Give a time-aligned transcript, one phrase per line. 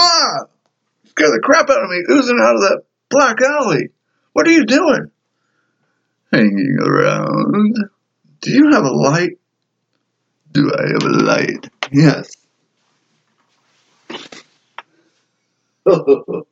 [0.00, 0.44] Ah!
[1.10, 3.88] Scare the crap out of me, oozing out of that black alley.
[4.32, 5.10] What are you doing?
[6.32, 7.90] Hanging around.
[8.40, 9.38] Do you have a light?
[10.52, 11.68] Do I have a light?
[11.90, 12.30] Yes.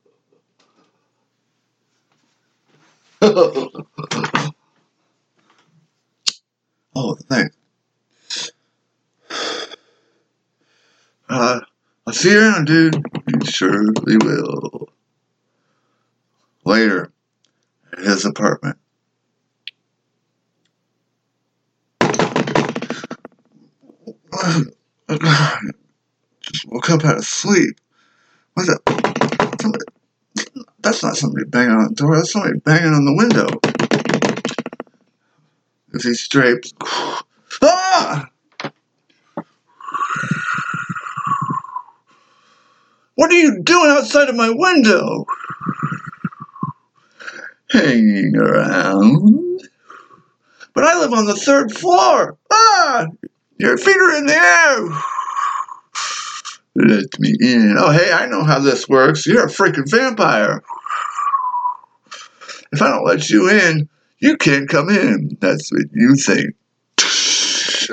[6.95, 7.55] oh, thanks.
[11.29, 11.59] Uh,
[12.07, 12.95] I'll see you around, dude.
[13.27, 14.87] You surely will.
[16.63, 17.11] Later,
[17.91, 18.77] at his apartment.
[26.41, 27.77] Just woke up out of sleep.
[28.53, 28.79] What the?
[29.61, 29.83] Somebody,
[30.79, 32.15] that's not somebody banging on the door.
[32.15, 33.47] That's somebody banging on the window.
[35.93, 36.73] If he's draped.
[37.61, 38.29] Ah!
[43.17, 45.25] What are you doing outside of my window?
[47.71, 49.59] Hanging around.
[50.75, 52.37] But I live on the third floor.
[52.51, 53.07] Ah!
[53.57, 54.87] Your feet are in the air.
[56.75, 57.75] Let me in.
[57.79, 59.25] Oh, hey, I know how this works.
[59.25, 60.61] You're a freaking vampire.
[62.71, 65.39] If I don't let you in, you can't come in.
[65.41, 66.53] That's what you think.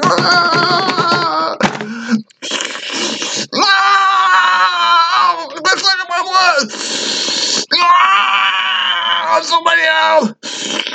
[0.04, 1.56] Ah!
[3.54, 3.94] Ah!
[5.64, 6.70] That's like my blood.
[9.36, 9.42] Ah!
[9.42, 10.93] Somebody else.